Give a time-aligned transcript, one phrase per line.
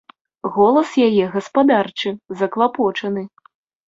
[0.53, 3.23] Голас яе гаспадарчы, заклапочаны.